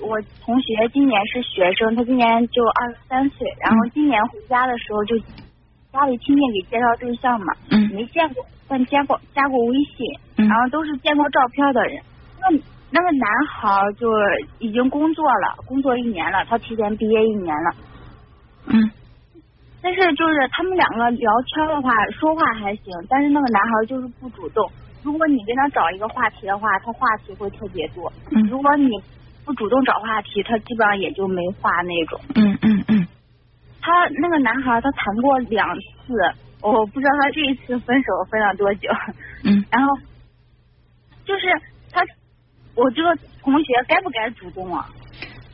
[0.00, 5.18] 我同学今年是学生，他今年就二十三岁，然后今年回家的时候就
[5.92, 12.02] 家里亲戚给介绍对象嘛，嗯没见过，但加过加过微信，嗯然后都是见过照片的人。
[12.40, 12.48] 那
[12.90, 14.08] 那个男孩儿就
[14.58, 17.70] 已经工作了，工作一年了，他提前毕业一年了。
[18.66, 18.90] 嗯
[19.82, 24.70] 但是就是他们两个聊天的话，说话还行，但是那个男孩就是不主动。
[25.02, 28.90] 如果你跟他找一个话题的话，他话题会特别多；嗯如果你
[29.44, 32.20] 不主动找话题，他基本上也就没话那种。
[32.34, 33.06] 嗯嗯嗯
[33.80, 33.90] 他
[34.20, 36.14] 那个男孩他谈过两次，
[36.62, 38.88] 我不知道他这一次分手分了多久。
[39.44, 39.88] 嗯然后
[41.24, 41.46] 就是
[41.90, 42.02] 他，
[42.74, 44.86] 我这个同学该不该主动啊？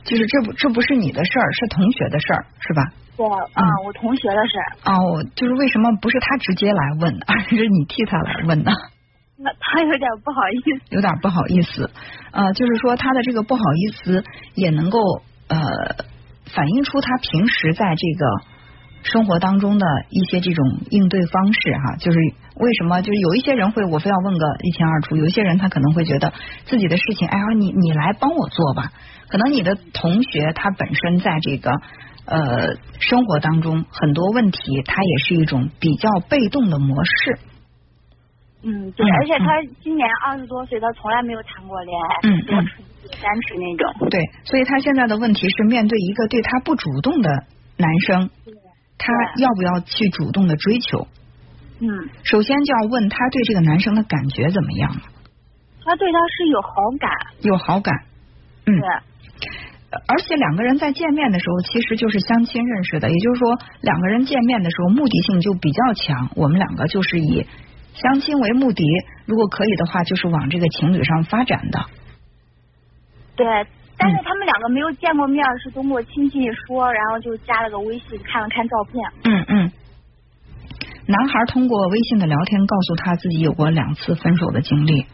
[0.03, 2.83] 就是这不这不是你的事儿，是同学的事儿，是吧？
[3.17, 4.91] 对啊，我同学的事儿。
[4.91, 8.71] 哦，就是为什么不是他直接来问，而是你替他来问呢？
[9.39, 10.95] 那他有点不好意思。
[10.95, 11.89] 有点不好意思，
[12.31, 14.23] 呃，就是说他的这个不好意思
[14.55, 14.99] 也能够
[15.47, 15.57] 呃
[16.53, 18.25] 反映出他平时在这个
[19.03, 22.17] 生活当中的一些这种应对方式哈，就是
[22.55, 26.33] 为什么就是有一些人会我非要问个一清二楚，有一些人他可能会觉得
[26.65, 28.91] 自己的事情，哎呀你你来帮我做吧，
[29.29, 31.71] 可能你的同学他本身在这个。
[32.29, 37.39] 呃，生活当中很多问题，他也是一种比较被动的模式。
[38.67, 42.67] 嗯，对，嗯而且他今年二十多岁，他从来没有谈过恋爱，嗯嗯
[43.23, 44.09] 单纯那种。
[44.09, 47.29] 对，所以他现在的问题是面对一个对他不主动的
[47.77, 48.29] 男生，
[48.97, 51.07] 他要不要去主动的追求？
[51.79, 51.87] 嗯，
[52.23, 55.01] 首先就要问他对这个男生的感觉怎么样了？
[55.85, 57.09] 他对他是有好感，
[57.43, 57.95] 有好感，
[58.65, 58.89] 嗯对，，
[60.07, 66.29] 而且两个人在见面的时候，其实就是相亲认识的，也就是说两个人见面的时候目的性就比较强。
[66.35, 67.45] 我们两个就是以
[68.01, 68.83] 相亲为目的，
[69.25, 71.85] 如果可以的话，就是往这个情侣上发展的。
[73.35, 73.45] 对。
[73.99, 79.11] 但嗯是他们两个没有见过面，是通过亲戚说，然后就加了个微信，看了看照片。
[79.23, 79.71] 嗯嗯。
[81.07, 85.07] 男孩通过微信的聊天告诉他自己有过两次分手的经历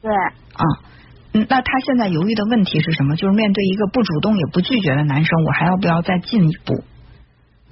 [0.00, 0.64] 对，啊。
[1.34, 3.16] 嗯，那他现在犹豫的问题是什么？
[3.16, 6.72] 就是面对一个不主动也不拒绝的男生，我还要不要再进一步？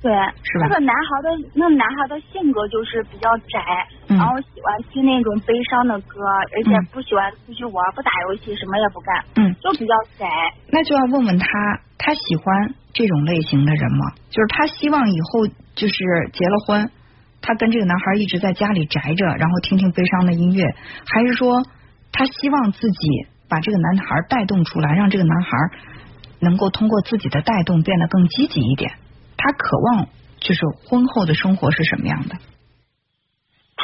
[0.03, 0.13] 对，
[0.43, 6.23] 是吧那个男孩的那个男孩的性格就是比较宅，嗯然后喜欢听那种悲伤的歌，
[6.55, 10.27] 而且嗯不喜欢出去玩，不打游戏，什么也不干，嗯，就比较宅。
[10.71, 11.47] 那就要问问他，
[11.99, 14.15] 他喜欢这种类型的人吗？
[14.31, 15.95] 就是他希望以后就是
[16.33, 16.91] 结了婚，
[17.43, 20.65] 他跟这个男孩一直在家里宅着，然后听听悲伤的音乐，
[21.07, 21.63] 还是说
[22.13, 25.51] 他希望自己把这个男孩带动出来，让这个男孩
[26.41, 28.93] 能够通过自己的带动变得更积极一点？
[29.37, 30.07] 他渴望
[30.39, 32.37] 就是婚后的生活是什么样的？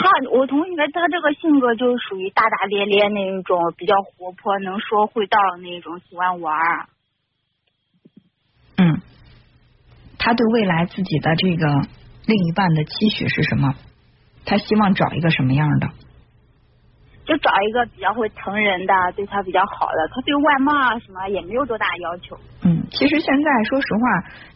[0.02, 6.88] 他我同学他这个性格就是属于大大咧咧那一种，比较活泼，能说会道那种，喜欢玩。
[8.78, 9.02] 嗯，
[10.18, 11.82] 他对未来自己的这个
[12.24, 13.74] 另一半的期许是什么？
[14.46, 15.88] 他希望找一个什么样的？
[17.30, 20.10] 就找一个比较会疼人的，对他比较好的。
[20.10, 22.34] 他对外貌啊什么也没有多大要求。
[22.64, 24.02] 嗯，其实现在说实话，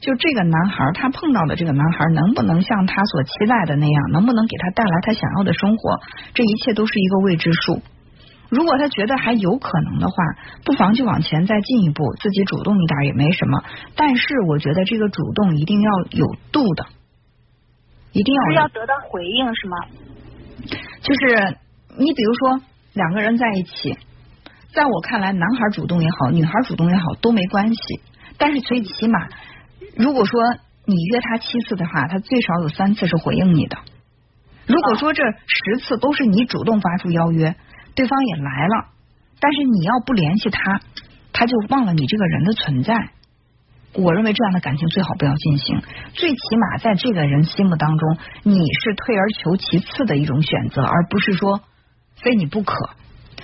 [0.00, 6.00] 就这个男孩他碰到的这个男孩，能不能像他所期待的那样，能不能给他带来他想要的生活，
[6.34, 7.80] 这一切都是一个未知数。
[8.50, 10.14] 如果他觉得还有可能的话，
[10.64, 13.62] 不妨就往前再进一步，自己主动一点也没什么。
[13.94, 16.86] 但是我觉得这个主动一定要有度的，
[18.10, 19.76] 一定要是要得到回应是吗？
[21.02, 21.56] 就是
[21.96, 22.60] 你比如说
[22.92, 23.96] 两个人在一起，
[24.72, 28.00] 在我看来，男孩主动也好，女孩主动也好都没关系。
[28.36, 29.28] 但是最起码，
[29.96, 30.40] 如果说
[30.86, 33.78] 你约他七次的话，他最少有三次是回应你的。
[34.66, 37.54] 如果说这十次都是你主动发出邀约，
[37.94, 38.86] 对方也来了，
[39.38, 40.80] 但是你要不联系他，
[41.32, 42.94] 他就忘了你这个人的存在。
[43.92, 45.80] 我认为这样的感情最好不要进行，
[46.14, 51.60] 最起码在这个人心目当中，你是退而求其次的一种选择，而不是说
[52.22, 52.74] 非你不可。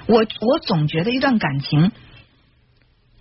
[0.06, 1.92] 我我总觉得一段感情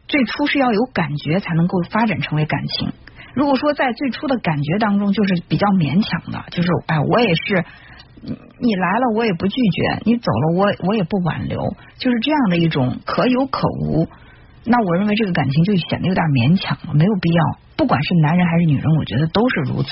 [0.07, 2.91] 最初是要有感觉才能够发展成为感情。
[3.35, 7.63] 如果说在最初的感觉当中就是比较勉强的，就是哎，我也是
[8.23, 11.61] 你来了我也不拒绝，你走了我我也不挽留，
[11.97, 14.07] 就是这样的一种可有可无。
[14.66, 17.43] 那我认为这个感情就显得有点勉强了，没有必要。
[17.78, 19.90] 不管是男人还是女人，我觉得都是如此。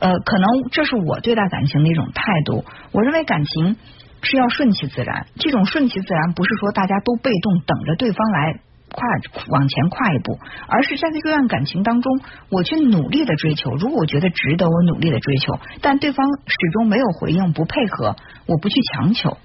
[0.00, 2.64] 呃，可能这是我对待感情的一种态度。
[2.90, 3.76] 我认为感情
[4.22, 8.60] 是要顺其自然，这种顺其自然不是说大家都被动等着对方来
[8.90, 9.04] 跨
[9.48, 12.20] 往前跨一步，而是在这段感情当中，
[12.50, 13.74] 我去努力的追求。
[13.74, 18.16] 如果我觉得值得，我努力的追求，但对方始终没有回应、不配合，
[18.46, 19.36] 我不去强求。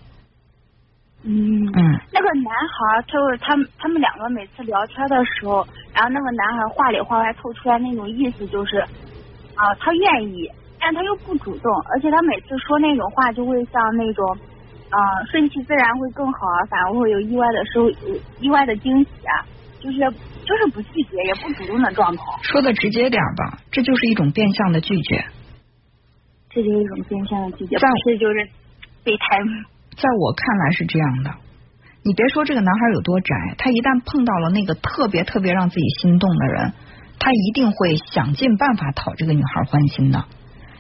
[1.24, 8.78] 嗯嗯那个男孩，他就是他们他们两个每次聊天的时候，然后那个男孩话里话外透出来那种意思就是，
[9.54, 14.38] 啊、他愿意，但他又不主动，而且他每次说那种话就会像那种，
[14.92, 15.00] 啊、
[15.32, 17.90] 顺其自然会更好啊，反而会有意外的收
[18.40, 19.48] 意外的惊喜啊，
[19.80, 19.98] 就是
[20.44, 25.24] 就是不拒绝也不主动的状态，说的直接点吧，这就是一种变相的拒绝。
[26.50, 28.50] 这就是一种变相的拒绝，在不是就是
[29.06, 29.40] 备胎。
[29.96, 31.32] 在我看来是这样的，
[32.04, 36.74] 你别说这个男孩有多宅，他一旦碰到了那个特别特别让自己心动的人，
[37.20, 40.26] 他一定会想尽办法讨这个女孩欢心的。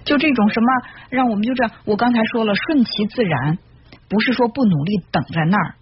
[0.04, 0.68] 就这种什么，
[1.10, 3.60] 让我们就这样，我刚才说了，顺其自然，
[4.12, 5.76] 不是说不努力等在那儿，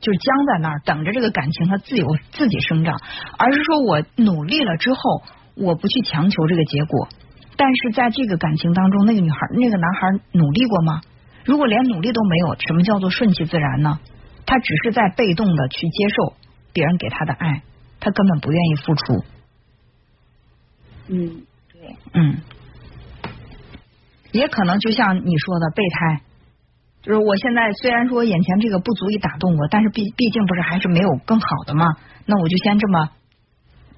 [0.00, 2.98] 就是僵在那儿等着这个感情它自由自己生长，
[3.38, 5.22] 而是说我努力了之后，
[5.54, 7.08] 我不去强求这个结果。
[7.56, 11.00] 但是在这个感情当中，那个女孩、那个男孩努力过吗？
[11.44, 14.00] 如果连努力都没有，什么叫做顺其自然呢？
[14.44, 16.34] 他只是在被动的去接受
[16.72, 17.62] 别人给他的爱，
[18.00, 19.24] 他根本不愿意付出。
[21.06, 22.38] 嗯，对，嗯，
[24.32, 26.22] 也可能就像你说的备胎，
[27.04, 31.84] 就是我现在虽然说眼前这个不足以打动我，但是毕毕竟不是还是没有更好的嘛，
[32.24, 33.10] 那我就先这么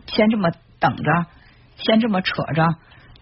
[0.07, 0.51] 先这么
[0.81, 1.27] 等着，
[1.77, 2.67] 先这么扯着。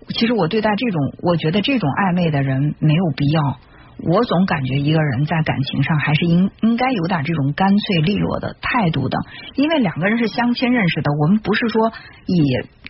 [0.09, 3.59] 其实我对待这种，我觉得这种暧昧的人没有必要。
[4.03, 9.19] 我总感觉一个人在感情上还是应应该有点这种干脆利落的态度的，
[9.55, 11.93] 因为两个人是相亲认识的，我们不是说
[12.27, 12.43] 以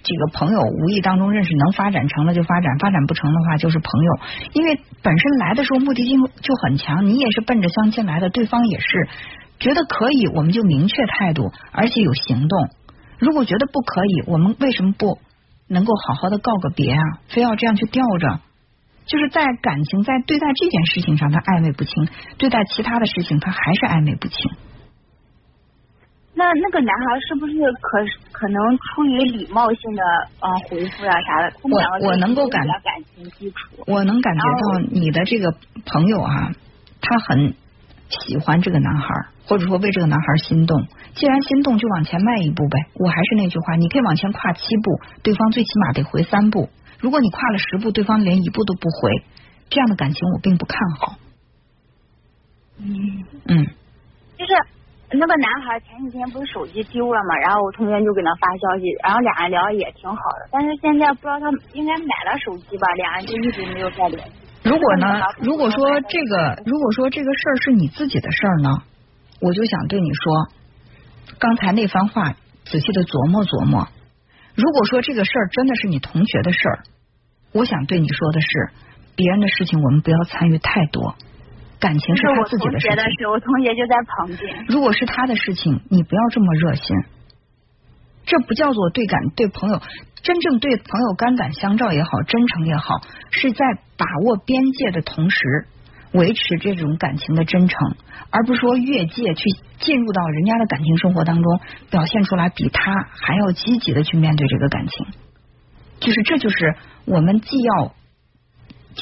[0.05, 4.13] 这个朋友无意当中认识，能发展成了就发展，发展不成的话就是朋友。
[4.53, 9.09] 因为本身来的时候目的性就很强，你也是奔着相亲来的，对方也是
[9.59, 12.69] 觉得可以，我们就明确态度，而且有行动。
[13.19, 15.19] 如果觉得不可以，我们为什么不
[15.69, 17.01] 能够好好的告个别啊？
[17.29, 18.41] 非要这样去吊着？
[19.07, 22.07] 就是在感情在对待这件事情上，他暧昧不清；
[22.37, 24.51] 对待其他的事情，他还是暧昧不清。
[26.37, 30.03] 那那个男孩是不是可可能出于礼貌性的
[30.41, 31.53] 呃回复啊啥的？
[31.63, 33.85] 我我能够感感情基础。
[33.87, 35.55] 我能感觉到你的这个
[35.87, 36.51] 朋友啊，
[37.01, 37.55] 他很
[38.09, 39.07] 喜欢这个男孩，
[39.47, 40.87] 或者说为这个男孩心动。
[41.15, 42.79] 既然心动，就往前迈一步呗。
[42.95, 46.69] 我还是那句话，你可以往前跨七步，对方最起码得回三步。
[46.99, 49.23] 如果你跨了十步，对方连一步都不回，
[49.71, 51.15] 这样的感情我并不看好。
[52.81, 53.67] 嗯，嗯，
[54.37, 54.53] 就是
[55.11, 64.35] 那个男孩前几天不是手机丢了嘛，然后我同学就给他发消息，然后俩人聊的也挺好的，但是现在不知道他应该买了手机吧，俩人就一直没有再联系。
[64.65, 68.71] 如果呢，如果说这个，如果说这个事儿是你自己的事儿呢，
[69.41, 70.49] 我就想对你说，
[71.39, 72.33] 刚才那番话
[72.65, 73.87] 仔细的琢磨琢磨。
[74.57, 76.79] 如果说这个事儿真的是你同学的事儿，
[77.53, 78.49] 我想对你说的是，
[79.15, 81.15] 别人的事情我们不要参与太多，
[81.85, 83.29] 感情是他自己的事情。
[83.29, 84.65] 我同学就在旁边。
[84.69, 86.97] 如果是他的事情，你不要这么热心，
[88.25, 89.83] 这不叫做对感对朋友。
[90.23, 93.67] 真正对朋友肝胆相照也好，真诚也好，是在
[93.99, 95.67] 把握边界的同时，
[96.13, 97.79] 维持这种感情的真诚，
[98.31, 99.45] 而不是说越界去
[99.81, 101.61] 进入到人家的感情生活当中，
[101.91, 105.07] 表现出来比他还要积极的去面对这个感情。
[106.01, 107.95] 就是这就是我们既要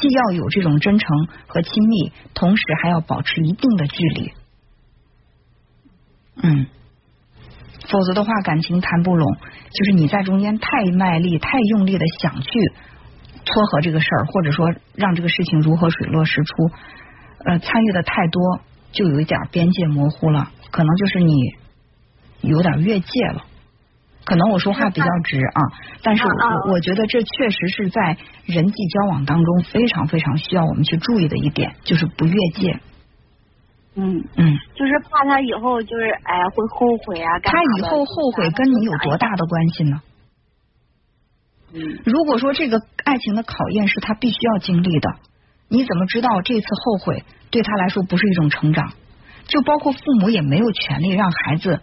[0.03, 4.33] 既要有这种真诚和亲密，同时还要保持一定的距离。
[6.43, 6.67] 嗯。
[7.89, 9.37] 否则的话，感情谈不拢，
[9.71, 12.51] 就是你在中间太卖力、太用力的想去
[13.45, 16.71] 撮合这个事儿，或者说让这个事情如何水落石出，
[17.45, 21.33] 呃，参与的太多，就有一点边界模糊了，可能就是你
[22.41, 23.45] 有点越界了。
[24.25, 25.61] 可能我说话比较直啊，
[26.03, 32.81] 但是我我觉得这确实是在人际交往当中非常非常需要我们去注意的一点，就是不越界。
[33.95, 37.39] 嗯嗯，就是怕他以后就是哎会后悔啊。
[37.43, 40.01] 他以后后悔跟你有多大的关系呢？
[41.75, 45.11] 嗯，如果说这个爱情的考验是他必须要经历的，
[45.69, 48.93] 你怎么知道这次后悔对他来说不是一种成长？
[49.47, 51.81] 就包括父母也没有权利让孩子，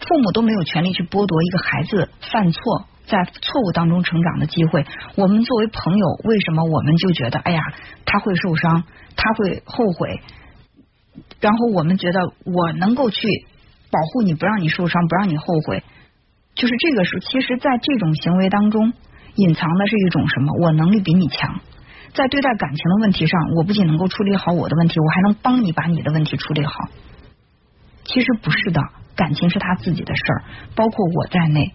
[0.00, 4.84] 父母都没有权利去剥夺一个孩子犯错在错误当中成长的机会。
[5.16, 7.62] 我们作为朋友，为什么我们就觉得哎呀
[8.04, 8.84] 他会受伤，
[9.16, 10.20] 他会后悔？
[11.40, 13.26] 然后我们觉得我能够去
[13.90, 15.82] 保护你，不让你受伤，不让你后悔，
[16.54, 18.92] 就是这个是，其实，在这种行为当中，
[19.34, 20.52] 隐藏的是一种什么？
[20.60, 21.60] 我能力比你强，
[22.12, 26.72] 在对待感情的问题上，我不仅能够处理好我的问题，我还能帮你把你的问题处理好。
[28.04, 28.82] 其实不是的，
[29.16, 30.44] 感情是他自己的事儿，
[30.76, 31.72] 包括我在内，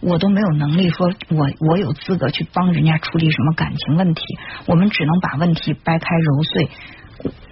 [0.00, 4.22] 我都没有能力说我我有资格去帮人家处理什么感情问题，
[4.66, 6.68] 我们只能把问题掰开揉碎。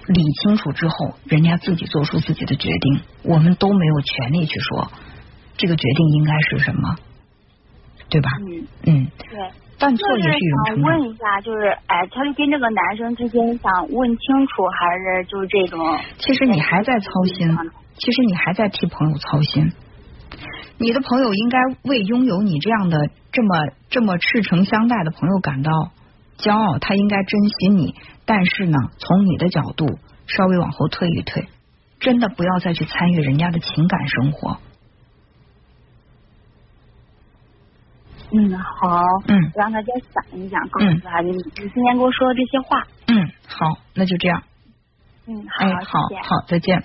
[0.06, 4.90] 理清楚之后，人家自己做出自己的决定，我们都没有权利去说
[5.56, 6.96] 这个决定应该是什么，
[8.08, 8.30] 对吧？
[8.40, 9.50] 嗯，嗯，对。
[9.78, 10.98] 犯错也是一种想成长。
[10.98, 15.78] 问一下，就是哎，他就跟这个男生之间想问清楚，还是就是这种？
[16.18, 17.48] 其实你还在操心，
[18.00, 19.72] 其实你还在替朋友操心。
[20.78, 22.96] 你的朋友应该为拥有你这样的
[23.30, 25.70] 这么这么赤诚相待的朋友感到
[26.38, 27.94] 骄傲，他应该珍惜你。
[28.24, 29.86] 但是呢，从你的角度
[30.26, 31.48] 稍微往后退一退，
[31.98, 34.58] 真的不要再去参与人家的情感生活。
[38.32, 42.86] 嗯，好，嗯让他再想一想，告诉他你你今天跟我说的这些话。
[43.08, 44.42] 嗯，好，那就这样。
[45.26, 46.00] 嗯，好，哎，好。
[46.22, 46.84] 好，再见。